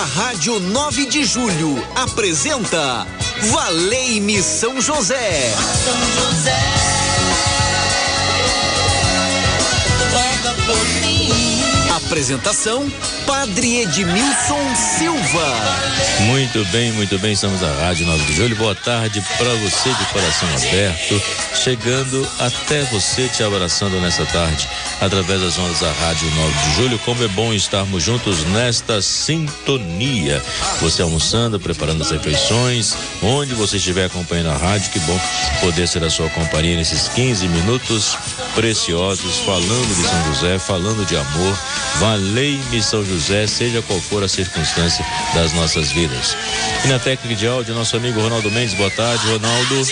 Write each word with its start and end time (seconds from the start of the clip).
A 0.00 0.04
Rádio 0.04 0.58
9 0.58 1.04
de 1.04 1.24
Julho 1.24 1.76
apresenta 1.94 3.06
Valei-me 3.52 4.42
São 4.42 4.80
José. 4.80 5.52
São 5.84 6.24
José. 6.24 6.58
por 10.66 10.88
mim. 10.88 10.99
Apresentação 12.10 12.90
Padre 13.24 13.82
Edmilson 13.82 14.74
Silva. 14.98 15.54
Muito 16.22 16.64
bem, 16.72 16.90
muito 16.90 17.16
bem, 17.20 17.34
estamos 17.34 17.60
na 17.60 17.72
Rádio 17.72 18.04
9 18.04 18.24
de 18.24 18.34
Julho. 18.34 18.56
Boa 18.56 18.74
tarde 18.74 19.22
para 19.38 19.54
você 19.54 19.90
de 19.90 20.04
coração 20.06 20.48
aberto, 20.56 21.22
chegando 21.54 22.28
até 22.40 22.82
você 22.86 23.28
te 23.28 23.44
abraçando 23.44 24.00
nessa 24.00 24.26
tarde, 24.26 24.68
através 25.00 25.40
das 25.40 25.56
ondas 25.56 25.78
da 25.78 25.92
Rádio 25.92 26.28
9 26.34 26.52
de 26.52 26.74
Julho. 26.74 26.98
Como 26.98 27.22
é 27.22 27.28
bom 27.28 27.54
estarmos 27.54 28.02
juntos 28.02 28.42
nesta 28.46 29.00
sintonia. 29.00 30.42
Você 30.80 31.02
almoçando, 31.02 31.60
preparando 31.60 32.02
as 32.02 32.10
refeições, 32.10 32.92
onde 33.22 33.54
você 33.54 33.76
estiver 33.76 34.06
acompanhando 34.06 34.50
a 34.50 34.56
rádio, 34.56 34.90
que 34.90 34.98
bom 34.98 35.20
poder 35.60 35.86
ser 35.86 36.02
a 36.02 36.10
sua 36.10 36.28
companhia 36.30 36.76
nesses 36.76 37.06
15 37.06 37.46
minutos 37.46 38.16
preciosos, 38.54 39.38
falando 39.40 39.94
de 39.94 40.08
São 40.08 40.34
José, 40.34 40.58
falando 40.58 41.04
de 41.06 41.16
amor. 41.16 41.58
Valei-me 41.98 42.82
São 42.82 43.04
José, 43.04 43.46
seja 43.46 43.82
qual 43.82 44.00
for 44.00 44.22
a 44.22 44.28
circunstância 44.28 45.04
das 45.34 45.52
nossas 45.52 45.92
vidas. 45.92 46.36
E 46.84 46.88
na 46.88 46.98
técnica 46.98 47.34
de 47.34 47.46
áudio, 47.46 47.74
nosso 47.74 47.96
amigo 47.96 48.20
Ronaldo 48.20 48.50
Mendes, 48.50 48.74
boa 48.74 48.90
tarde, 48.90 49.26
Ronaldo. 49.26 49.82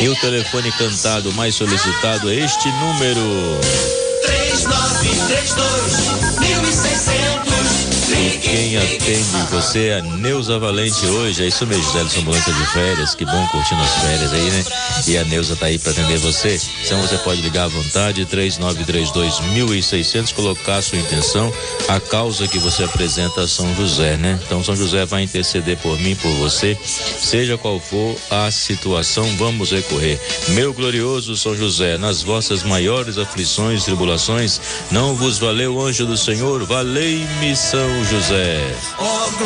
E 0.00 0.08
o 0.08 0.16
telefone 0.16 0.72
cantado 0.72 1.32
mais 1.32 1.54
solicitado 1.54 2.30
é 2.30 2.36
este 2.36 2.68
número. 2.68 3.60
3932 4.22 6.38
1600 6.38 8.12
e 8.12 8.38
quem 8.38 8.76
atende 8.76 9.45
você 9.56 9.98
a 9.98 10.02
Neuza 10.02 10.58
Valente 10.58 11.06
hoje. 11.06 11.42
É 11.42 11.46
isso 11.46 11.66
mesmo, 11.66 11.82
José 11.84 12.00
Elson 12.00 12.20
Ambulância 12.20 12.52
de 12.52 12.66
férias. 12.72 13.14
Que 13.14 13.24
bom 13.24 13.46
curtindo 13.48 13.80
as 13.80 13.94
férias 14.02 14.32
aí, 14.34 14.50
né? 14.50 14.64
E 15.06 15.16
a 15.16 15.24
Neuza 15.24 15.56
tá 15.56 15.66
aí 15.66 15.78
para 15.78 15.92
atender 15.92 16.18
você. 16.18 16.60
Então 16.84 17.00
você 17.00 17.16
pode 17.18 17.40
ligar 17.40 17.64
à 17.64 17.68
vontade, 17.68 18.26
3932 18.26 19.40
1600, 19.54 20.32
colocar 20.32 20.76
a 20.76 20.82
sua 20.82 20.98
intenção, 20.98 21.50
a 21.88 21.98
causa 21.98 22.46
que 22.46 22.58
você 22.58 22.84
apresenta 22.84 23.42
a 23.42 23.48
São 23.48 23.74
José, 23.74 24.18
né? 24.18 24.38
Então 24.44 24.62
São 24.62 24.76
José 24.76 25.06
vai 25.06 25.22
interceder 25.22 25.78
por 25.78 25.98
mim, 26.00 26.14
por 26.16 26.30
você, 26.32 26.76
seja 26.84 27.56
qual 27.56 27.80
for 27.80 28.14
a 28.30 28.50
situação, 28.50 29.24
vamos 29.38 29.70
recorrer. 29.70 30.20
Meu 30.48 30.74
glorioso 30.74 31.34
São 31.34 31.56
José, 31.56 31.96
nas 31.96 32.22
vossas 32.22 32.62
maiores 32.62 33.16
aflições 33.16 33.82
e 33.82 33.84
tribulações, 33.86 34.60
não 34.90 35.14
vos 35.14 35.38
valeu 35.38 35.80
anjo 35.80 36.04
do 36.04 36.16
Senhor, 36.16 36.64
valei-me 36.64 37.56
São 37.56 38.04
José. 38.04 38.60
Oh, 38.98 39.45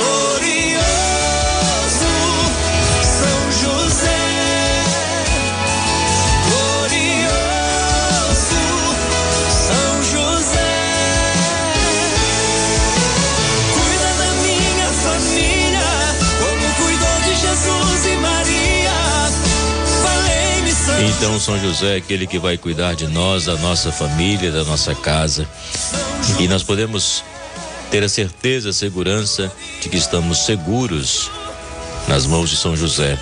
Então 21.20 21.38
São 21.38 21.58
José 21.60 21.94
é 21.94 21.96
aquele 21.98 22.26
que 22.26 22.38
vai 22.38 22.56
cuidar 22.56 22.94
de 22.94 23.06
nós, 23.06 23.44
da 23.44 23.54
nossa 23.56 23.92
família, 23.92 24.50
da 24.50 24.64
nossa 24.64 24.94
casa. 24.94 25.46
E 26.38 26.48
nós 26.48 26.62
podemos 26.62 27.22
ter 27.90 28.02
a 28.04 28.08
certeza, 28.08 28.70
a 28.70 28.72
segurança 28.72 29.52
de 29.80 29.88
que 29.88 29.96
estamos 29.96 30.46
seguros 30.46 31.30
nas 32.08 32.26
mãos 32.26 32.50
de 32.50 32.56
São 32.56 32.76
José. 32.76 33.18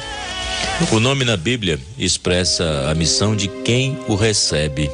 O 0.92 1.00
nome 1.00 1.24
na 1.24 1.36
Bíblia 1.36 1.78
expressa 1.98 2.88
a 2.90 2.94
missão 2.94 3.34
de 3.34 3.48
quem 3.48 3.98
o 4.06 4.14
recebe. 4.14 4.90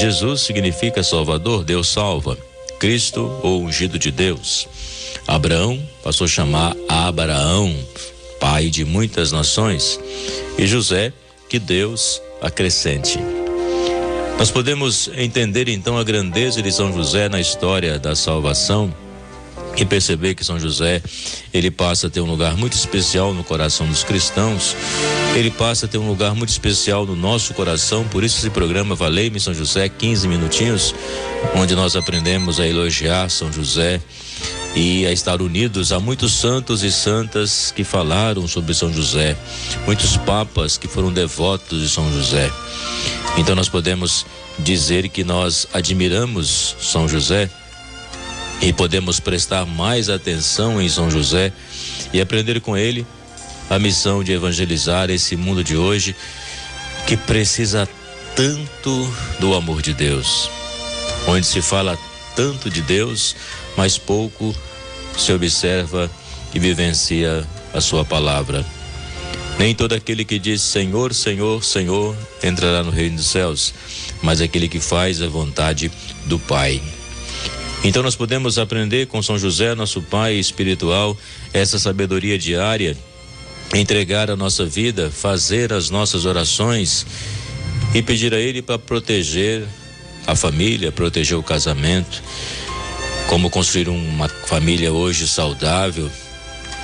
Jesus 0.00 0.42
significa 0.42 1.02
Salvador, 1.02 1.64
Deus 1.64 1.88
salva. 1.88 2.36
Cristo, 2.78 3.38
ou 3.42 3.62
ungido 3.62 3.98
de 3.98 4.10
Deus. 4.10 4.66
Abraão 5.26 5.78
passou 6.02 6.24
a 6.24 6.28
chamar 6.28 6.74
Abraão, 6.88 7.76
pai 8.40 8.70
de 8.70 8.86
muitas 8.86 9.32
nações. 9.32 10.00
E 10.56 10.66
José, 10.66 11.12
que 11.48 11.58
Deus 11.58 12.22
acrescente. 12.40 13.18
Nós 14.40 14.50
podemos 14.50 15.10
entender 15.18 15.68
então 15.68 15.98
a 15.98 16.02
grandeza 16.02 16.62
de 16.62 16.72
São 16.72 16.90
José 16.94 17.28
na 17.28 17.38
história 17.38 17.98
da 17.98 18.16
salvação 18.16 18.90
e 19.76 19.84
perceber 19.84 20.34
que 20.34 20.42
São 20.42 20.58
José, 20.58 21.02
ele 21.52 21.70
passa 21.70 22.06
a 22.06 22.10
ter 22.10 22.22
um 22.22 22.24
lugar 22.24 22.56
muito 22.56 22.72
especial 22.72 23.34
no 23.34 23.44
coração 23.44 23.86
dos 23.86 24.02
cristãos. 24.02 24.74
Ele 25.36 25.50
passa 25.50 25.84
a 25.84 25.88
ter 25.90 25.98
um 25.98 26.08
lugar 26.08 26.34
muito 26.34 26.48
especial 26.48 27.04
no 27.04 27.14
nosso 27.14 27.52
coração, 27.52 28.02
por 28.08 28.24
isso 28.24 28.38
esse 28.38 28.48
programa 28.48 28.94
Valei-me 28.94 29.38
São 29.38 29.52
José, 29.52 29.90
15 29.90 30.26
minutinhos, 30.26 30.94
onde 31.54 31.76
nós 31.76 31.94
aprendemos 31.94 32.58
a 32.58 32.66
elogiar 32.66 33.28
São 33.28 33.52
José 33.52 34.00
e 34.74 35.06
a 35.06 35.12
estar 35.12 35.42
unidos 35.42 35.92
a 35.92 35.98
muitos 35.98 36.32
santos 36.34 36.82
e 36.82 36.92
santas 36.92 37.72
que 37.74 37.82
falaram 37.82 38.46
sobre 38.46 38.72
São 38.74 38.92
José, 38.92 39.36
muitos 39.84 40.16
papas 40.16 40.76
que 40.76 40.86
foram 40.86 41.12
devotos 41.12 41.80
de 41.80 41.88
São 41.88 42.12
José. 42.12 42.50
Então 43.36 43.54
nós 43.54 43.68
podemos 43.68 44.24
dizer 44.58 45.08
que 45.08 45.24
nós 45.24 45.66
admiramos 45.72 46.76
São 46.80 47.08
José 47.08 47.50
e 48.60 48.72
podemos 48.72 49.18
prestar 49.18 49.64
mais 49.64 50.08
atenção 50.08 50.80
em 50.80 50.88
São 50.88 51.10
José 51.10 51.52
e 52.12 52.20
aprender 52.20 52.60
com 52.60 52.76
ele 52.76 53.06
a 53.68 53.78
missão 53.78 54.22
de 54.22 54.32
evangelizar 54.32 55.10
esse 55.10 55.36
mundo 55.36 55.64
de 55.64 55.76
hoje 55.76 56.14
que 57.06 57.16
precisa 57.16 57.88
tanto 58.36 59.12
do 59.38 59.54
amor 59.54 59.82
de 59.82 59.94
Deus, 59.94 60.50
onde 61.26 61.46
se 61.46 61.60
fala 61.62 61.98
tanto 62.36 62.70
de 62.70 62.82
Deus, 62.82 63.34
mas 63.76 63.98
pouco 63.98 64.54
se 65.16 65.32
observa 65.32 66.10
e 66.54 66.58
vivencia 66.58 67.46
a 67.72 67.80
sua 67.80 68.04
palavra. 68.04 68.64
Nem 69.58 69.74
todo 69.74 69.92
aquele 69.92 70.24
que 70.24 70.38
diz 70.38 70.62
Senhor, 70.62 71.12
Senhor, 71.12 71.62
Senhor 71.62 72.16
entrará 72.42 72.82
no 72.82 72.90
reino 72.90 73.16
dos 73.16 73.26
céus, 73.26 73.74
mas 74.22 74.40
aquele 74.40 74.68
que 74.68 74.80
faz 74.80 75.20
a 75.20 75.28
vontade 75.28 75.90
do 76.24 76.38
Pai. 76.38 76.80
Então 77.84 78.02
nós 78.02 78.16
podemos 78.16 78.58
aprender 78.58 79.06
com 79.06 79.22
São 79.22 79.38
José, 79.38 79.74
nosso 79.74 80.02
Pai 80.02 80.34
espiritual, 80.34 81.16
essa 81.52 81.78
sabedoria 81.78 82.38
diária, 82.38 82.96
entregar 83.74 84.30
a 84.30 84.36
nossa 84.36 84.66
vida, 84.66 85.10
fazer 85.10 85.72
as 85.72 85.90
nossas 85.90 86.24
orações 86.24 87.06
e 87.94 88.02
pedir 88.02 88.34
a 88.34 88.38
Ele 88.38 88.62
para 88.62 88.78
proteger 88.78 89.64
a 90.26 90.34
família, 90.34 90.92
proteger 90.92 91.36
o 91.36 91.42
casamento, 91.42 92.22
como 93.30 93.48
construir 93.48 93.88
uma 93.88 94.28
família 94.28 94.92
hoje 94.92 95.28
saudável, 95.28 96.10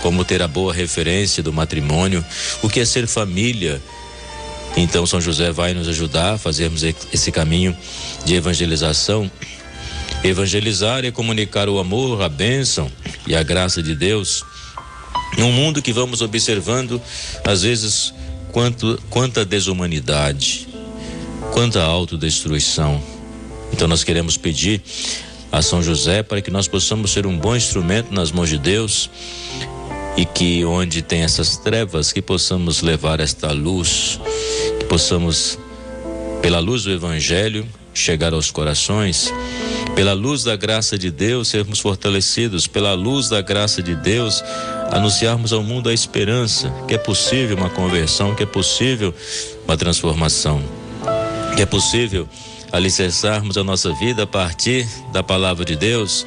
como 0.01 0.25
ter 0.25 0.41
a 0.41 0.47
boa 0.47 0.73
referência 0.73 1.43
do 1.43 1.53
matrimônio, 1.53 2.25
o 2.62 2.69
que 2.69 2.79
é 2.79 2.84
ser 2.84 3.09
família. 3.09 3.83
Então, 4.77 5.05
São 5.05 5.21
José 5.21 5.51
vai 5.51 5.75
nos 5.75 5.89
ajudar 5.89 6.35
a 6.35 6.39
fazermos 6.39 6.85
esse 6.85 7.33
caminho 7.33 7.77
de 8.25 8.37
evangelização. 8.37 9.29
Evangelizar 10.23 11.05
é 11.05 11.11
comunicar 11.11 11.69
o 11.69 11.81
amor, 11.81 12.23
a 12.23 12.29
bênção 12.29 12.89
e 13.27 13.35
a 13.35 13.43
graça 13.43 13.83
de 13.83 13.97
Deus. 13.97 14.45
Num 15.37 15.51
mundo 15.51 15.83
que 15.83 15.93
vamos 15.93 16.21
observando, 16.21 17.03
às 17.45 17.62
vezes, 17.62 18.15
quanto, 18.53 19.03
quanta 19.11 19.45
desumanidade, 19.45 20.69
quanta 21.53 21.83
autodestruição. 21.83 23.03
Então, 23.73 23.89
nós 23.89 24.05
queremos 24.05 24.37
pedir 24.37 24.81
a 25.51 25.62
São 25.62 25.83
José 25.83 26.23
para 26.23 26.41
que 26.41 26.51
nós 26.51 26.69
possamos 26.69 27.12
ser 27.12 27.27
um 27.27 27.37
bom 27.37 27.57
instrumento 27.57 28.12
nas 28.12 28.32
mãos 28.32 28.49
de 28.49 28.59
Deus 28.59 29.11
e 30.17 30.25
que 30.25 30.65
onde 30.65 31.03
tem 31.03 31.23
essas 31.23 31.56
trevas 31.56 32.12
que 32.12 32.23
possamos 32.23 32.81
levar 32.81 33.20
esta 33.20 33.53
luz, 33.53 34.19
que 34.79 34.87
possamos 34.87 35.59
pela 36.41 36.59
luz 36.59 36.85
do 36.85 36.91
evangelho 36.91 37.67
chegar 37.93 38.32
aos 38.32 38.50
corações, 38.50 39.32
pela 39.94 40.12
luz 40.12 40.44
da 40.44 40.56
graça 40.56 40.99
de 40.99 41.11
Deus 41.11 41.49
sermos 41.49 41.81
fortalecidos, 41.81 42.67
pela 42.67 42.93
luz 42.94 43.29
da 43.29 43.41
graça 43.41 43.82
de 43.82 43.94
Deus 43.94 44.43
anunciarmos 44.91 45.53
ao 45.53 45.62
mundo 45.62 45.88
a 45.88 45.94
esperança, 45.94 46.70
que 46.87 46.94
é 46.94 46.99
possível 46.99 47.56
uma 47.56 47.70
conversão, 47.70 48.35
que 48.35 48.43
é 48.43 48.47
possível 48.47 49.15
uma 49.65 49.76
transformação, 49.76 50.62
que 51.56 51.62
é 51.62 51.67
possível 51.67 52.29
alicerçarmos 52.73 53.57
a 53.57 53.65
nossa 53.65 53.93
vida 53.95 54.25
a 54.25 54.27
partir 54.27 54.87
da 55.13 55.23
palavra 55.23 55.65
de 55.65 55.77
Deus 55.77 56.25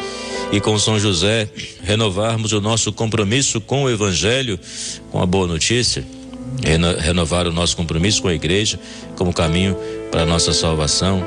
e 0.51 0.59
com 0.59 0.77
São 0.79 0.99
José 0.99 1.49
renovarmos 1.83 2.53
o 2.53 2.61
nosso 2.61 2.91
compromisso 2.91 3.61
com 3.61 3.83
o 3.83 3.89
Evangelho, 3.89 4.59
com 5.11 5.21
a 5.21 5.25
boa 5.25 5.47
notícia, 5.47 6.05
renovar 6.99 7.47
o 7.47 7.51
nosso 7.51 7.75
compromisso 7.75 8.21
com 8.21 8.27
a 8.27 8.33
igreja 8.33 8.79
como 9.15 9.33
caminho 9.33 9.77
para 10.11 10.23
a 10.23 10.25
nossa 10.25 10.53
salvação 10.53 11.23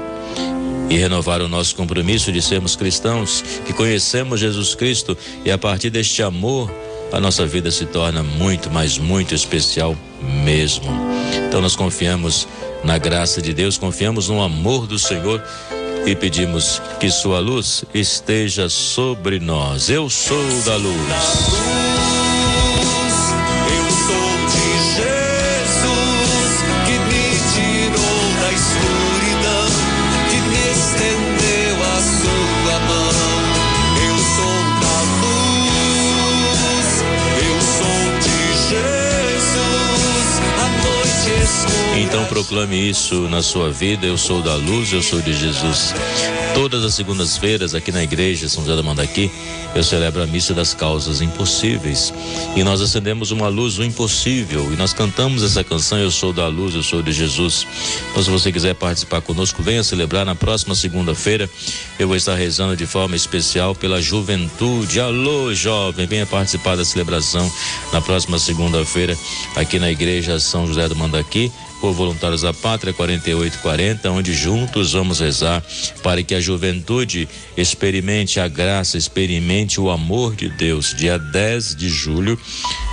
e 0.90 0.96
renovar 0.96 1.40
o 1.40 1.48
nosso 1.48 1.74
compromisso 1.76 2.32
de 2.32 2.42
sermos 2.42 2.76
cristãos, 2.76 3.42
que 3.64 3.72
conhecemos 3.72 4.40
Jesus 4.40 4.74
Cristo 4.74 5.16
e 5.44 5.50
a 5.50 5.56
partir 5.56 5.90
deste 5.90 6.22
amor 6.22 6.70
a 7.12 7.20
nossa 7.20 7.46
vida 7.46 7.70
se 7.70 7.84
torna 7.86 8.22
muito, 8.22 8.70
mas 8.70 8.98
muito 8.98 9.34
especial 9.34 9.96
mesmo. 10.44 10.90
Então 11.46 11.60
nós 11.60 11.76
confiamos 11.76 12.48
na 12.84 12.98
graça 12.98 13.40
de 13.40 13.52
Deus, 13.52 13.78
confiamos 13.78 14.28
no 14.28 14.42
amor 14.42 14.86
do 14.86 14.98
Senhor 14.98 15.42
e 16.06 16.14
pedimos 16.14 16.80
que 16.98 17.10
Sua 17.10 17.38
luz 17.38 17.84
esteja 17.94 18.68
sobre 18.68 19.38
nós. 19.38 19.88
Eu 19.88 20.10
sou 20.10 20.44
da 20.64 20.76
luz. 20.76 21.91
Proclame 42.52 42.90
isso 42.90 43.30
na 43.30 43.42
sua 43.42 43.70
vida. 43.70 44.04
Eu 44.04 44.18
sou 44.18 44.42
da 44.42 44.54
luz, 44.54 44.92
eu 44.92 45.00
sou 45.00 45.22
de 45.22 45.32
Jesus. 45.32 45.94
Todas 46.52 46.84
as 46.84 46.92
segundas-feiras 46.92 47.74
aqui 47.74 47.90
na 47.90 48.02
igreja 48.02 48.46
São 48.46 48.62
José 48.62 48.76
da 48.76 48.82
Mandaqui, 48.82 49.30
eu 49.74 49.82
celebro 49.82 50.22
a 50.22 50.26
missa 50.26 50.52
das 50.52 50.74
causas 50.74 51.22
impossíveis. 51.22 52.12
E 52.54 52.62
nós 52.62 52.82
acendemos 52.82 53.30
uma 53.30 53.48
luz 53.48 53.76
do 53.76 53.84
impossível. 53.84 54.70
E 54.70 54.76
nós 54.76 54.92
cantamos 54.92 55.42
essa 55.42 55.64
canção 55.64 55.96
Eu 55.98 56.10
sou 56.10 56.30
da 56.30 56.46
luz, 56.46 56.74
eu 56.74 56.82
sou 56.82 57.00
de 57.00 57.10
Jesus. 57.10 57.66
Então, 58.10 58.22
se 58.22 58.28
você 58.28 58.52
quiser 58.52 58.74
participar 58.74 59.22
conosco, 59.22 59.62
venha 59.62 59.82
celebrar 59.82 60.26
na 60.26 60.34
próxima 60.34 60.74
segunda-feira. 60.74 61.48
Eu 61.98 62.06
vou 62.06 62.18
estar 62.18 62.34
rezando 62.34 62.76
de 62.76 62.84
forma 62.84 63.16
especial 63.16 63.74
pela 63.74 64.02
juventude. 64.02 65.00
Alô, 65.00 65.54
jovem, 65.54 66.06
venha 66.06 66.26
participar 66.26 66.76
da 66.76 66.84
celebração 66.84 67.50
na 67.94 68.02
próxima 68.02 68.38
segunda-feira 68.38 69.16
aqui 69.56 69.78
na 69.78 69.90
igreja 69.90 70.38
São 70.38 70.66
José 70.66 70.86
do 70.86 70.94
Mandaqui 70.94 71.50
Voluntários 71.90 72.42
da 72.42 72.52
Pátria 72.52 72.92
4840, 72.92 74.10
onde 74.10 74.34
juntos 74.34 74.92
vamos 74.92 75.20
rezar 75.20 75.64
para 76.02 76.22
que 76.22 76.34
a 76.34 76.40
juventude 76.40 77.28
experimente 77.56 78.38
a 78.38 78.46
graça, 78.46 78.98
experimente 78.98 79.80
o 79.80 79.90
amor 79.90 80.36
de 80.36 80.48
Deus. 80.50 80.94
Dia 80.94 81.18
10 81.18 81.74
de 81.74 81.88
julho, 81.88 82.38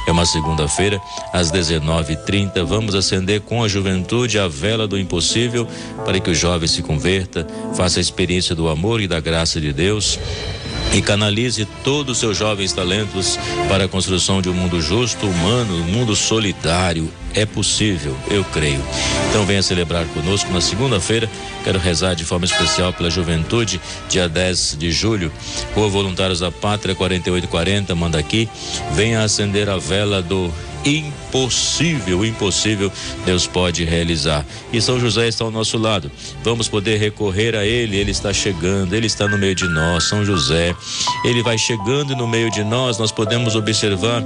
é 0.07 0.12
uma 0.12 0.25
segunda-feira, 0.25 1.00
às 1.31 1.51
19h30, 1.51 2.63
vamos 2.63 2.95
acender 2.95 3.41
com 3.41 3.63
a 3.63 3.68
juventude 3.68 4.39
a 4.39 4.47
vela 4.47 4.88
do 4.88 4.97
impossível 4.97 5.68
para 6.06 6.19
que 6.19 6.31
o 6.31 6.35
jovem 6.35 6.68
se 6.68 6.81
converta, 6.81 7.45
faça 7.75 8.00
a 8.00 8.01
experiência 8.01 8.56
do 8.56 8.69
amor 8.69 9.01
e 9.01 9.07
da 9.07 9.19
graça 9.19 9.62
de 9.62 9.71
Deus 9.71 10.18
e 10.94 11.01
canalize 11.01 11.65
todos 11.83 12.13
os 12.13 12.19
seus 12.19 12.38
jovens 12.38 12.74
talentos 12.74 13.38
para 13.68 13.86
a 13.86 13.88
construção 13.88 14.41
de 14.41 14.50
um 14.50 14.53
mundo 14.53 14.81
justo, 14.81 15.25
humano, 15.25 15.75
um 15.75 15.83
mundo 15.83 16.15
solidário. 16.15 17.12
É 17.33 17.45
possível, 17.45 18.15
eu 18.30 18.44
creio. 18.44 18.83
Então 19.30 19.45
venha 19.45 19.62
celebrar 19.62 20.06
conosco 20.07 20.51
na 20.51 20.62
segunda-feira. 20.62 21.30
Quero 21.63 21.77
rezar 21.77 22.15
de 22.15 22.25
forma 22.25 22.45
especial 22.45 22.91
pela 22.91 23.09
juventude, 23.09 23.80
dia 24.09 24.27
10 24.27 24.77
de 24.80 24.91
julho. 24.91 25.31
Rua 25.75 25.89
Voluntários 25.89 26.39
da 26.39 26.51
Pátria 26.51 26.95
4840, 26.95 27.94
manda 27.94 28.18
aqui. 28.18 28.50
Venha 28.94 29.21
acender 29.21 29.69
a 29.69 29.77
vela 29.77 30.21
do 30.24 30.51
impossível, 31.29 32.19
o 32.19 32.25
impossível 32.25 32.91
Deus 33.23 33.45
pode 33.45 33.83
realizar. 33.83 34.45
E 34.73 34.81
São 34.81 34.99
José 34.99 35.27
está 35.27 35.45
ao 35.45 35.51
nosso 35.51 35.77
lado. 35.77 36.11
Vamos 36.43 36.67
poder 36.67 36.97
recorrer 36.97 37.55
a 37.55 37.63
Ele, 37.65 37.97
Ele 37.97 38.11
está 38.11 38.33
chegando, 38.33 38.95
Ele 38.95 39.05
está 39.05 39.27
no 39.27 39.37
meio 39.37 39.53
de 39.53 39.67
nós. 39.67 40.05
São 40.05 40.25
José, 40.25 40.75
Ele 41.23 41.43
vai 41.43 41.57
chegando 41.57 42.15
no 42.15 42.27
meio 42.27 42.49
de 42.49 42.63
nós. 42.63 42.97
Nós 42.97 43.11
podemos 43.11 43.55
observar 43.55 44.25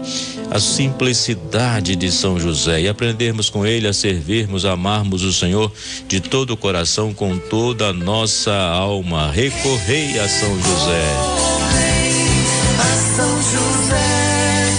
a 0.50 0.60
simplicidade 0.60 1.96
de 1.96 2.10
São 2.10 2.40
José 2.40 2.82
e 2.82 2.88
aprendermos 2.88 3.50
com 3.50 3.66
Ele 3.66 3.88
a 3.88 3.94
servirmos, 3.94 4.66
a 4.66 4.72
amarmos 4.72 5.24
o 5.24 5.34
Senhor 5.34 5.72
de 6.08 6.22
todo 6.22 6.52
o 6.52 6.58
coração, 6.58 7.14
com 7.14 7.38
toda 7.38 7.90
a 7.90 7.94
nossa 7.94 8.54
alma. 8.54 9.30
Recorrei 9.30 10.20
a 10.20 10.28
São 10.28 10.56
José. 10.56 11.04
A 12.80 13.16
São 13.16 13.36
José, 13.44 14.72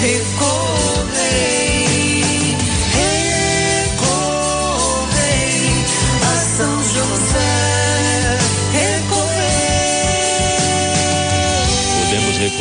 recorrei, 0.00 0.59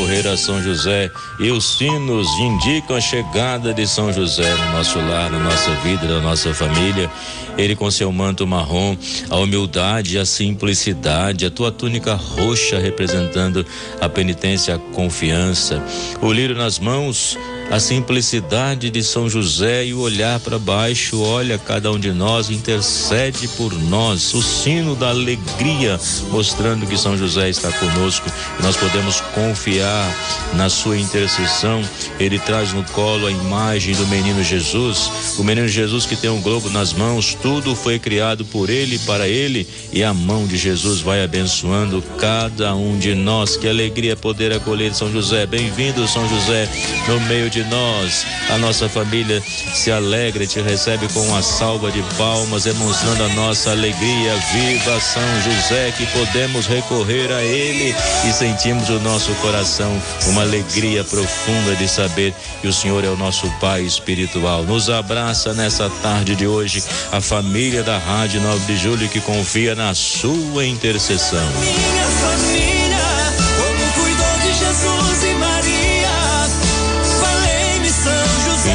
recorrer 0.09 0.27
a 0.27 0.35
São 0.35 0.61
José 0.61 1.11
e 1.39 1.51
os 1.51 1.77
sinos 1.77 2.27
indicam 2.39 2.95
a 2.95 3.01
chegada 3.01 3.73
de 3.73 3.85
São 3.87 4.11
José 4.11 4.51
no 4.55 4.71
nosso 4.73 4.97
lar, 4.97 5.29
na 5.29 5.39
nossa 5.39 5.71
vida, 5.83 6.07
na 6.07 6.19
nossa 6.19 6.53
família. 6.53 7.09
Ele 7.57 7.75
com 7.75 7.89
seu 7.91 8.11
manto 8.11 8.47
marrom, 8.47 8.97
a 9.29 9.37
humildade, 9.37 10.17
a 10.17 10.25
simplicidade, 10.25 11.45
a 11.45 11.51
tua 11.51 11.71
túnica 11.71 12.15
roxa 12.15 12.79
representando 12.79 13.65
a 14.01 14.09
penitência, 14.09 14.75
a 14.75 14.79
confiança, 14.79 15.83
o 16.21 16.31
lírio 16.31 16.55
nas 16.55 16.79
mãos, 16.79 17.37
a 17.71 17.79
simplicidade 17.79 18.89
de 18.89 19.03
São 19.03 19.29
José 19.29 19.85
e 19.85 19.93
o 19.93 19.99
olhar 19.99 20.39
para 20.39 20.57
baixo, 20.57 21.21
olha 21.21 21.57
cada 21.57 21.91
um 21.91 21.99
de 21.99 22.11
nós, 22.11 22.49
intercede 22.49 23.47
por 23.49 23.71
nós, 23.83 24.33
o 24.33 24.41
sino 24.41 24.95
da 24.95 25.09
alegria, 25.09 25.99
mostrando 26.31 26.87
que 26.87 26.97
São 26.97 27.15
José 27.15 27.47
está 27.49 27.71
conosco 27.71 28.27
e 28.59 28.63
nós 28.63 28.75
podemos 28.75 29.21
confiar 29.21 30.11
na 30.55 30.67
sua 30.67 30.97
intercessão. 30.97 31.81
Ele 32.19 32.39
traz 32.39 32.73
no 32.73 32.83
colo 32.85 33.27
a 33.27 33.31
imagem 33.31 33.93
do 33.93 34.07
menino 34.07 34.43
Jesus, 34.43 35.37
o 35.37 35.43
menino 35.43 35.67
Jesus 35.67 36.07
que 36.07 36.15
tem 36.15 36.29
um 36.29 36.41
globo 36.41 36.69
nas 36.71 36.91
mãos, 36.91 37.35
tudo 37.39 37.75
foi 37.75 37.99
criado 37.99 38.43
por 38.45 38.69
ele, 38.69 38.97
para 38.99 39.27
ele, 39.27 39.67
e 39.93 40.03
a 40.03 40.13
mão 40.13 40.47
de 40.47 40.57
Jesus 40.57 41.01
vai 41.01 41.23
abençoando 41.23 42.03
cada 42.17 42.73
um 42.73 42.97
de 42.97 43.13
nós. 43.13 43.55
Que 43.55 43.67
alegria 43.67 44.15
poder 44.15 44.51
acolher 44.51 44.93
São 44.95 45.11
José. 45.11 45.45
Bem-vindo, 45.45 46.07
São 46.07 46.27
José, 46.27 46.67
no 47.07 47.19
meio 47.21 47.49
de 47.49 47.58
nós. 47.63 48.25
A 48.49 48.57
nossa 48.57 48.89
família 48.89 49.41
se 49.73 49.91
alegra 49.91 50.43
e 50.43 50.47
te 50.47 50.61
recebe 50.61 51.07
com 51.13 51.21
uma 51.21 51.41
salva 51.41 51.91
de 51.91 52.01
palmas, 52.17 52.63
demonstrando 52.63 53.23
a 53.23 53.29
nossa 53.29 53.71
alegria. 53.71 54.35
Viva 54.53 54.99
São 54.99 55.41
José, 55.41 55.93
que 55.97 56.05
podemos 56.07 56.67
recorrer 56.67 57.31
a 57.31 57.41
Ele 57.41 57.95
e 58.27 58.33
sentimos 58.33 58.89
o 58.89 58.99
nosso 58.99 59.33
coração 59.35 60.01
uma 60.27 60.41
alegria 60.41 61.03
profunda 61.03 61.75
de 61.75 61.87
saber 61.87 62.33
que 62.61 62.67
o 62.67 62.73
Senhor 62.73 63.03
é 63.03 63.09
o 63.09 63.17
nosso 63.17 63.49
Pai 63.59 63.81
espiritual. 63.81 64.63
Nos 64.63 64.89
abraça 64.89 65.53
nessa 65.53 65.89
tarde 66.01 66.35
de 66.35 66.47
hoje 66.47 66.83
a 67.11 67.21
família 67.21 67.83
da 67.83 67.97
Rádio 67.97 68.41
9 68.41 68.65
de 68.65 68.77
Julho 68.77 69.09
que 69.09 69.19
confia 69.21 69.75
na 69.75 69.93
sua 69.93 70.65
intercessão. 70.65 71.47
Minha 71.59 72.07
família, 72.21 73.33
como 73.57 73.93
cuidou 73.93 74.37
de 74.43 74.59
Jesus 74.59 75.23
e 75.23 75.38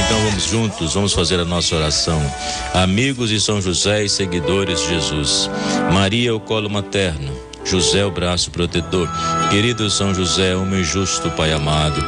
Então 0.05 0.21
vamos 0.25 0.45
juntos, 0.45 0.95
vamos 0.95 1.13
fazer 1.13 1.41
a 1.41 1.45
nossa 1.45 1.75
oração. 1.75 2.21
Amigos 2.75 3.31
de 3.31 3.41
São 3.41 3.61
José 3.61 4.05
e 4.05 4.09
seguidores 4.09 4.81
de 4.81 4.89
Jesus. 4.89 5.51
Maria, 5.93 6.35
o 6.35 6.41
colo 6.41 6.69
materno. 6.69 7.33
José, 7.65 8.05
o 8.05 8.11
braço 8.11 8.51
protetor. 8.51 9.09
Querido 9.51 9.89
São 9.89 10.15
José, 10.15 10.55
homem 10.55 10.85
justo, 10.85 11.31
Pai 11.31 11.53
amado, 11.53 12.05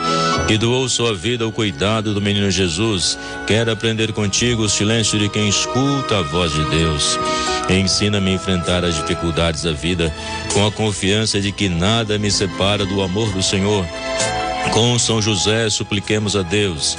que 0.46 0.58
doou 0.58 0.86
sua 0.88 1.14
vida 1.14 1.44
ao 1.44 1.52
cuidado 1.52 2.12
do 2.12 2.20
menino 2.20 2.50
Jesus, 2.50 3.18
quero 3.46 3.72
aprender 3.72 4.12
contigo 4.12 4.64
o 4.64 4.68
silêncio 4.68 5.18
de 5.18 5.30
quem 5.30 5.48
escuta 5.48 6.18
a 6.18 6.22
voz 6.22 6.52
de 6.52 6.64
Deus. 6.66 7.18
Ensina-me 7.70 8.30
a 8.30 8.34
enfrentar 8.34 8.84
as 8.84 8.96
dificuldades 8.96 9.62
da 9.62 9.72
vida 9.72 10.14
com 10.52 10.66
a 10.66 10.70
confiança 10.70 11.40
de 11.40 11.50
que 11.50 11.68
nada 11.68 12.18
me 12.18 12.30
separa 12.30 12.84
do 12.84 13.00
amor 13.00 13.32
do 13.32 13.42
Senhor. 13.42 13.86
Com 14.72 14.98
São 14.98 15.22
José, 15.22 15.70
supliquemos 15.70 16.36
a 16.36 16.42
Deus. 16.42 16.98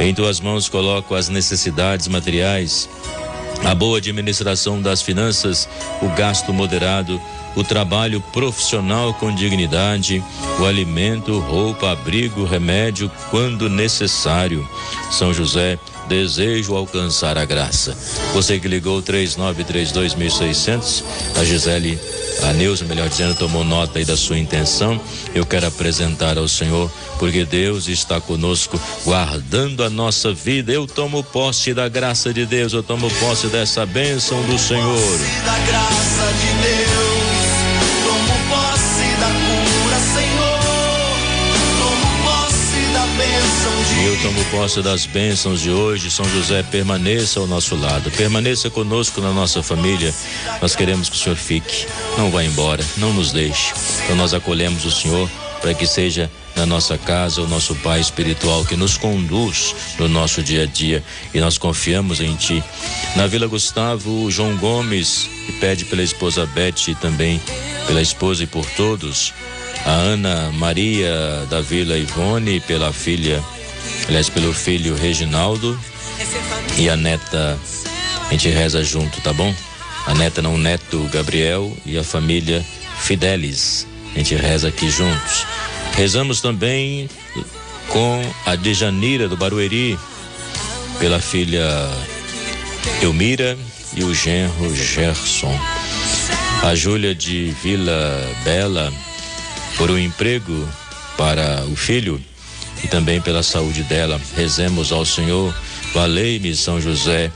Em 0.00 0.12
tuas 0.12 0.40
mãos 0.40 0.68
coloco 0.68 1.14
as 1.14 1.28
necessidades 1.28 2.08
materiais, 2.08 2.88
a 3.64 3.74
boa 3.74 3.98
administração 3.98 4.82
das 4.82 5.00
finanças, 5.00 5.68
o 6.02 6.08
gasto 6.10 6.52
moderado, 6.52 7.20
o 7.56 7.64
trabalho 7.64 8.20
profissional 8.32 9.14
com 9.14 9.34
dignidade, 9.34 10.22
o 10.58 10.64
alimento, 10.64 11.38
roupa, 11.38 11.92
abrigo, 11.92 12.44
remédio 12.44 13.10
quando 13.30 13.68
necessário. 13.68 14.68
São 15.10 15.32
José, 15.32 15.78
desejo 16.08 16.74
alcançar 16.74 17.38
a 17.38 17.44
graça. 17.44 17.96
Você 18.32 18.58
que 18.58 18.68
ligou 18.68 19.02
3932.600, 19.02 21.04
a 21.40 21.44
Gisele, 21.44 21.98
a 22.42 22.52
Neuza, 22.52 22.84
melhor 22.84 23.08
dizendo, 23.08 23.34
tomou 23.34 23.64
nota 23.64 23.98
aí 23.98 24.04
da 24.04 24.16
sua 24.16 24.38
intenção. 24.38 25.00
Eu 25.34 25.46
quero 25.46 25.66
apresentar 25.66 26.38
ao 26.38 26.48
Senhor, 26.48 26.90
porque 27.18 27.44
Deus 27.44 27.88
está 27.88 28.20
conosco, 28.20 28.80
guardando 29.04 29.84
a 29.84 29.90
nossa 29.90 30.32
vida. 30.32 30.72
Eu 30.72 30.86
tomo 30.86 31.22
posse 31.22 31.72
da 31.72 31.88
graça 31.88 32.32
de 32.32 32.44
Deus, 32.44 32.72
eu 32.72 32.82
tomo 32.82 33.08
posse 33.20 33.46
dessa 33.48 33.86
bênção 33.86 34.42
do 34.42 34.58
Senhor. 34.58 35.18
Da 35.44 35.58
graça 35.58 36.32
de 36.32 36.62
Deus. 36.62 36.73
Eu 44.02 44.20
tomo 44.22 44.44
posse 44.46 44.82
das 44.82 45.06
bênçãos 45.06 45.60
de 45.60 45.70
hoje. 45.70 46.10
São 46.10 46.24
José, 46.30 46.62
permaneça 46.62 47.40
ao 47.40 47.46
nosso 47.46 47.76
lado, 47.76 48.10
permaneça 48.10 48.68
conosco 48.70 49.20
na 49.20 49.32
nossa 49.32 49.62
família. 49.62 50.12
Nós 50.60 50.74
queremos 50.74 51.08
que 51.08 51.16
o 51.16 51.18
Senhor 51.18 51.36
fique, 51.36 51.86
não 52.18 52.30
vá 52.30 52.44
embora, 52.44 52.84
não 52.96 53.12
nos 53.12 53.32
deixe. 53.32 53.72
Então 54.04 54.16
nós 54.16 54.34
acolhemos 54.34 54.84
o 54.84 54.90
Senhor 54.90 55.30
para 55.60 55.72
que 55.72 55.86
seja 55.86 56.30
na 56.54 56.66
nossa 56.66 56.98
casa 56.98 57.40
o 57.40 57.48
nosso 57.48 57.74
Pai 57.76 58.00
espiritual 58.00 58.64
que 58.64 58.76
nos 58.76 58.96
conduz 58.96 59.74
no 59.98 60.08
nosso 60.08 60.42
dia 60.42 60.64
a 60.64 60.66
dia 60.66 61.02
e 61.32 61.40
nós 61.40 61.56
confiamos 61.56 62.20
em 62.20 62.34
Ti. 62.36 62.62
Na 63.16 63.26
Vila 63.26 63.46
Gustavo, 63.46 64.30
João 64.30 64.56
Gomes 64.56 65.28
que 65.46 65.52
pede 65.52 65.84
pela 65.84 66.02
esposa 66.02 66.46
Beth 66.46 66.88
e 66.88 66.94
também 66.94 67.40
pela 67.86 68.02
esposa 68.02 68.44
e 68.44 68.46
por 68.46 68.66
todos. 68.70 69.32
A 69.84 69.90
Ana 69.90 70.50
Maria 70.52 71.46
da 71.50 71.60
Vila 71.60 71.96
Ivone 71.96 72.60
pela 72.60 72.92
filha 72.92 73.42
aliás, 74.08 74.28
pelo 74.28 74.52
filho 74.52 74.94
Reginaldo 74.94 75.78
e 76.76 76.88
a 76.88 76.96
neta, 76.96 77.58
a 78.28 78.30
gente 78.32 78.48
reza 78.48 78.82
junto, 78.82 79.20
tá 79.20 79.32
bom? 79.32 79.54
A 80.06 80.14
neta 80.14 80.42
não, 80.42 80.54
o 80.54 80.58
neto 80.58 81.08
Gabriel 81.12 81.74
e 81.86 81.96
a 81.96 82.04
família 82.04 82.64
Fidelis. 83.00 83.86
A 84.14 84.18
gente 84.18 84.34
reza 84.34 84.68
aqui 84.68 84.90
juntos. 84.90 85.46
Rezamos 85.96 86.40
também 86.40 87.08
com 87.88 88.22
a 88.46 88.54
Dejanira 88.54 89.28
do 89.28 89.36
Barueri, 89.36 89.98
pela 90.98 91.20
filha 91.20 91.66
Elmira 93.02 93.58
e 93.96 94.04
o 94.04 94.14
genro 94.14 94.74
Gerson. 94.74 95.58
A 96.62 96.74
Júlia 96.74 97.14
de 97.14 97.54
Vila 97.62 98.34
Bela 98.44 98.92
por 99.76 99.90
um 99.90 99.98
emprego 99.98 100.68
para 101.16 101.64
o 101.70 101.76
filho 101.76 102.20
e 102.84 102.88
também 102.88 103.20
pela 103.20 103.42
saúde 103.42 103.82
dela. 103.82 104.20
Rezemos 104.36 104.92
ao 104.92 105.04
Senhor. 105.06 105.54
Valei-me, 105.94 106.54
São 106.54 106.80
José. 106.80 107.32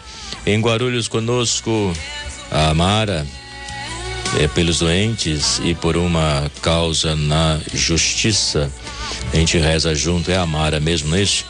Em 0.46 0.60
Guarulhos 0.60 1.08
conosco, 1.08 1.92
a 2.50 2.68
Amara, 2.68 3.26
é, 4.38 4.46
pelos 4.46 4.78
doentes 4.78 5.60
e 5.64 5.74
por 5.74 5.96
uma 5.96 6.50
causa 6.60 7.16
na 7.16 7.58
justiça. 7.72 8.70
A 9.32 9.36
gente 9.36 9.58
reza 9.58 9.94
junto, 9.94 10.30
é 10.30 10.36
a 10.36 10.42
Amara 10.42 10.78
mesmo, 10.78 11.08
não 11.08 11.16
é 11.16 11.22
isso? 11.22 11.44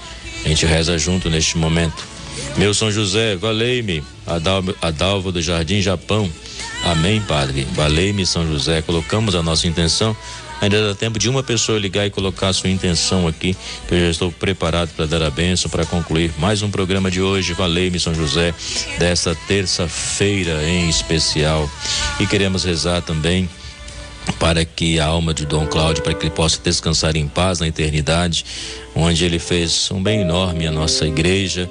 A 0.44 0.48
gente 0.48 0.64
reza 0.64 0.96
junto 0.96 1.28
neste 1.28 1.58
momento. 1.58 2.06
Meu 2.56 2.72
São 2.72 2.90
José, 2.90 3.36
valei-me, 3.36 4.02
Adalvo 4.80 5.32
do 5.32 5.42
Jardim 5.42 5.80
Japão. 5.80 6.30
Amém, 6.84 7.20
Padre. 7.20 7.66
Valei-me, 7.72 8.24
São 8.24 8.46
José. 8.46 8.80
Colocamos 8.82 9.34
a 9.34 9.42
nossa 9.42 9.66
intenção 9.66 10.16
Ainda 10.60 10.88
dá 10.88 10.94
tempo 10.94 11.18
de 11.18 11.28
uma 11.28 11.42
pessoa 11.42 11.78
ligar 11.78 12.06
e 12.06 12.10
colocar 12.10 12.52
sua 12.52 12.68
intenção 12.68 13.28
aqui, 13.28 13.56
que 13.86 13.94
eu 13.94 14.00
já 14.00 14.10
estou 14.10 14.32
preparado 14.32 14.90
para 14.96 15.06
dar 15.06 15.22
a 15.22 15.30
benção 15.30 15.70
para 15.70 15.86
concluir 15.86 16.32
mais 16.36 16.62
um 16.62 16.70
programa 16.70 17.10
de 17.10 17.22
hoje. 17.22 17.52
Valei-me 17.52 18.00
São 18.00 18.12
José, 18.12 18.52
desta 18.98 19.36
terça-feira 19.46 20.64
em 20.64 20.88
especial. 20.88 21.70
E 22.18 22.26
queremos 22.26 22.64
rezar 22.64 23.02
também 23.02 23.48
para 24.38 24.64
que 24.64 24.98
a 24.98 25.06
alma 25.06 25.32
de 25.32 25.46
Dom 25.46 25.66
Cláudio, 25.66 26.02
para 26.02 26.12
que 26.12 26.26
ele 26.26 26.34
possa 26.34 26.60
descansar 26.62 27.16
em 27.16 27.28
paz 27.28 27.60
na 27.60 27.68
eternidade, 27.68 28.44
onde 28.94 29.24
ele 29.24 29.38
fez 29.38 29.88
um 29.92 30.02
bem 30.02 30.22
enorme 30.22 30.66
à 30.66 30.72
nossa 30.72 31.06
igreja. 31.06 31.70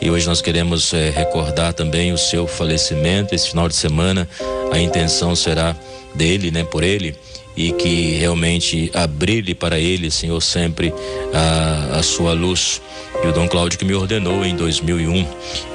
E 0.00 0.08
hoje 0.08 0.28
nós 0.28 0.40
queremos 0.40 0.94
é, 0.94 1.10
recordar 1.10 1.72
também 1.74 2.12
o 2.12 2.18
seu 2.18 2.46
falecimento. 2.46 3.34
Esse 3.34 3.50
final 3.50 3.68
de 3.68 3.74
semana, 3.74 4.28
a 4.70 4.78
intenção 4.78 5.34
será 5.34 5.74
dele, 6.14 6.50
né, 6.52 6.64
por 6.64 6.84
ele, 6.84 7.16
e 7.58 7.72
que 7.72 8.12
realmente 8.12 8.88
abrilhe 8.94 9.52
para 9.52 9.80
ele, 9.80 10.12
Senhor, 10.12 10.40
sempre 10.40 10.94
a, 11.34 11.98
a 11.98 12.02
sua 12.04 12.32
luz. 12.32 12.80
E 13.24 13.26
o 13.26 13.32
Dom 13.32 13.48
Cláudio 13.48 13.76
que 13.76 13.84
me 13.84 13.94
ordenou 13.94 14.44
em 14.44 14.54
2001 14.54 15.26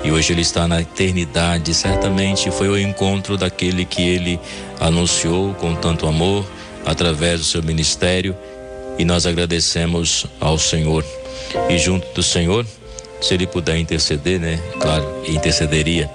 e 0.05 0.09
hoje 0.09 0.31
ele 0.31 0.41
está 0.41 0.65
na 0.65 0.79
eternidade. 0.79 1.73
Certamente 1.73 2.49
foi 2.51 2.69
o 2.69 2.79
encontro 2.79 3.35
daquele 3.35 3.83
que 3.83 4.01
ele 4.01 4.39
anunciou 4.79 5.53
com 5.55 5.75
tanto 5.75 6.07
amor 6.07 6.49
através 6.85 7.41
do 7.41 7.45
seu 7.45 7.61
ministério 7.61 8.33
e 8.97 9.03
nós 9.03 9.25
agradecemos 9.25 10.25
ao 10.39 10.57
Senhor. 10.57 11.03
E 11.69 11.77
junto 11.77 12.07
do 12.13 12.23
Senhor, 12.23 12.65
se 13.19 13.33
ele 13.33 13.45
puder 13.45 13.77
interceder, 13.77 14.39
né? 14.39 14.57
Claro, 14.79 15.05
intercederia, 15.27 16.09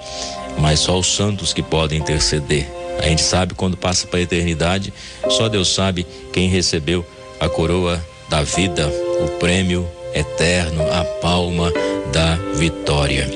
mas 0.57 0.79
só 0.79 0.97
os 0.97 1.15
santos 1.15 1.53
que 1.53 1.61
podem 1.61 1.99
interceder 1.99 2.78
a 2.99 3.07
gente 3.07 3.21
sabe 3.21 3.53
quando 3.53 3.77
passa 3.77 4.07
para 4.07 4.19
a 4.19 4.21
eternidade, 4.21 4.93
só 5.29 5.47
Deus 5.47 5.73
sabe 5.73 6.05
quem 6.31 6.49
recebeu 6.49 7.05
a 7.39 7.47
coroa 7.47 8.03
da 8.29 8.43
vida, 8.43 8.87
o 9.23 9.27
prêmio 9.39 9.87
eterno, 10.13 10.83
a 10.91 11.03
palma 11.21 11.71
da 12.11 12.35
vitória. 12.55 13.29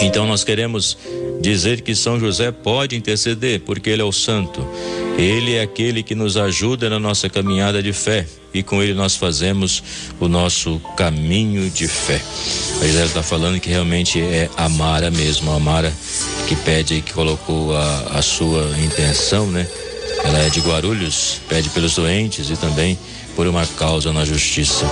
Então 0.00 0.26
nós 0.26 0.44
queremos 0.44 0.96
dizer 1.40 1.80
que 1.80 1.94
São 1.94 2.18
José 2.18 2.50
pode 2.50 2.96
interceder, 2.96 3.60
porque 3.60 3.90
ele 3.90 4.02
é 4.02 4.04
o 4.04 4.12
santo. 4.12 4.66
Ele 5.18 5.54
é 5.54 5.62
aquele 5.62 6.02
que 6.02 6.14
nos 6.14 6.36
ajuda 6.36 6.90
na 6.90 6.98
nossa 6.98 7.28
caminhada 7.28 7.82
de 7.82 7.92
fé 7.92 8.26
e 8.52 8.62
com 8.62 8.82
ele 8.82 8.92
nós 8.92 9.16
fazemos 9.16 9.82
o 10.20 10.28
nosso 10.28 10.78
caminho 10.94 11.70
de 11.70 11.88
fé. 11.88 12.20
A 12.80 12.84
Gisele 12.84 13.06
está 13.06 13.22
falando 13.22 13.58
que 13.58 13.70
realmente 13.70 14.20
é 14.20 14.50
a 14.56 14.68
Mara 14.68 15.10
mesmo, 15.10 15.50
a 15.52 15.58
Mara 15.58 15.92
que 16.46 16.54
pede, 16.56 17.00
que 17.00 17.14
colocou 17.14 17.74
a, 17.74 18.18
a 18.18 18.22
sua 18.22 18.70
intenção, 18.78 19.46
né? 19.46 19.66
Ela 20.22 20.38
é 20.40 20.50
de 20.50 20.60
Guarulhos, 20.60 21.40
pede 21.48 21.70
pelos 21.70 21.94
doentes 21.94 22.50
e 22.50 22.56
também 22.56 22.98
por 23.34 23.46
uma 23.46 23.66
causa 23.66 24.12
na 24.12 24.24
justiça. 24.24 24.84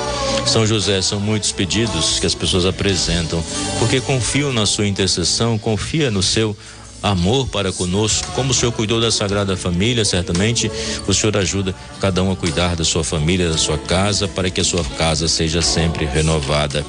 São 0.47 0.67
José, 0.67 1.01
são 1.03 1.19
muitos 1.19 1.53
pedidos 1.53 2.21
que 2.21 2.27
as 2.27 2.35
pessoas 2.35 2.67
apresentam, 2.67 3.43
porque 3.79 4.01
confiam 4.01 4.53
na 4.53 4.67
sua 4.67 4.87
intercessão, 4.87 5.59
confia 5.59 6.11
no 6.11 6.23
seu 6.23 6.57
amor 7.05 7.47
para 7.49 7.71
conosco. 7.71 8.33
Como 8.33 8.51
o 8.51 8.55
Senhor 8.55 8.73
cuidou 8.73 8.99
da 8.99 9.13
Sagrada 9.13 9.57
Família, 9.57 10.05
certamente 10.05 10.71
o 11.07 11.13
Senhor 11.13 11.37
ajuda 11.37 11.75
cada 12.01 12.23
um 12.23 12.33
a 12.33 12.37
cuidar 12.37 12.75
da 12.75 12.85
sua 12.85 13.05
família, 13.05 13.51
da 13.51 13.59
sua 13.59 13.77
casa, 13.77 14.27
para 14.27 14.49
que 14.49 14.61
a 14.61 14.65
sua 14.65 14.83
casa 14.83 15.29
seja 15.29 15.61
sempre 15.61 16.07
renovada. 16.07 16.85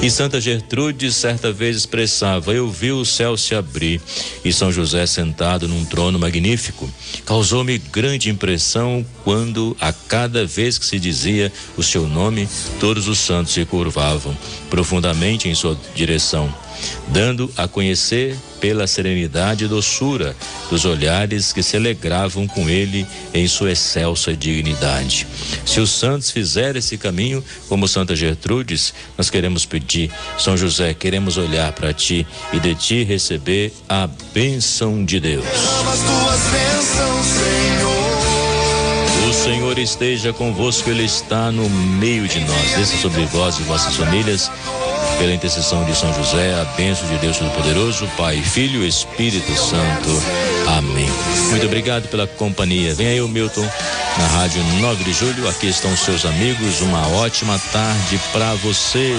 E 0.00 0.10
Santa 0.10 0.40
Gertrude 0.40 1.12
certa 1.12 1.52
vez 1.52 1.76
expressava: 1.76 2.54
Eu 2.54 2.70
vi 2.70 2.90
o 2.90 3.04
céu 3.04 3.36
se 3.36 3.54
abrir 3.54 4.00
e 4.42 4.50
São 4.50 4.72
José 4.72 5.06
sentado 5.06 5.68
num 5.68 5.84
trono 5.84 6.18
magnífico. 6.18 6.90
Causou-me 7.26 7.76
grande 7.76 8.30
impressão 8.30 9.04
quando, 9.22 9.76
a 9.78 9.92
cada 9.92 10.46
vez 10.46 10.78
que 10.78 10.86
se 10.86 10.98
dizia 10.98 11.52
o 11.76 11.82
seu 11.82 12.08
nome, 12.08 12.48
todos 12.78 13.08
os 13.08 13.18
santos 13.18 13.52
se 13.52 13.64
curvavam 13.66 14.36
profundamente 14.70 15.48
em 15.48 15.54
sua 15.54 15.78
direção 15.94 16.52
dando 17.08 17.50
a 17.56 17.66
conhecer 17.66 18.36
pela 18.60 18.86
serenidade 18.86 19.64
e 19.64 19.68
doçura 19.68 20.36
dos 20.68 20.84
olhares 20.84 21.52
que 21.52 21.62
se 21.62 21.76
alegravam 21.76 22.46
com 22.46 22.68
ele 22.68 23.06
em 23.32 23.48
sua 23.48 23.72
excelsa 23.72 24.36
dignidade. 24.36 25.26
Se 25.64 25.80
os 25.80 25.90
santos 25.90 26.30
fizerem 26.30 26.78
esse 26.78 26.98
caminho, 26.98 27.42
como 27.68 27.88
Santa 27.88 28.14
Gertrudes, 28.14 28.92
nós 29.16 29.30
queremos 29.30 29.64
pedir, 29.64 30.10
São 30.38 30.56
José, 30.56 30.94
queremos 30.94 31.36
olhar 31.36 31.72
para 31.72 31.92
ti 31.92 32.26
e 32.52 32.60
de 32.60 32.74
ti 32.74 33.02
receber 33.02 33.72
a 33.88 34.08
bênção 34.32 35.04
de 35.04 35.18
Deus. 35.18 35.44
O 39.28 39.32
Senhor 39.32 39.78
esteja 39.78 40.32
convosco, 40.32 40.90
Ele 40.90 41.04
está 41.04 41.50
no 41.50 41.68
meio 41.70 42.28
de 42.28 42.40
nós. 42.40 42.74
Desça 42.76 42.96
sobre 42.98 43.24
vós 43.26 43.58
e 43.58 43.62
vossas 43.62 43.96
famílias 43.96 44.50
pela 45.20 45.34
intercessão 45.34 45.84
de 45.84 45.94
São 45.94 46.12
José, 46.14 46.54
a 46.54 46.64
bênção 46.76 47.06
de 47.06 47.18
Deus 47.18 47.36
Todo-Poderoso, 47.36 48.08
Pai, 48.16 48.40
Filho 48.42 48.82
Espírito 48.82 49.54
Santo. 49.54 50.08
Amém. 50.78 51.06
Muito 51.50 51.66
obrigado 51.66 52.08
pela 52.08 52.26
companhia. 52.26 52.94
Vem 52.94 53.06
aí 53.06 53.20
o 53.20 53.28
Milton 53.28 53.68
na 54.16 54.26
Rádio 54.28 54.62
9 54.80 55.04
de 55.04 55.12
Julho. 55.12 55.46
Aqui 55.46 55.68
estão 55.68 55.94
seus 55.94 56.24
amigos. 56.24 56.80
Uma 56.80 57.06
ótima 57.18 57.60
tarde 57.70 58.18
para 58.32 58.54
você. 58.54 59.12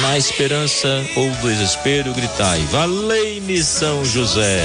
Na 0.00 0.16
esperança 0.16 1.04
ou 1.14 1.30
desespero, 1.42 2.14
gritai: 2.14 2.60
Valei-me 2.70 3.62
São 3.62 4.02
José. 4.02 4.64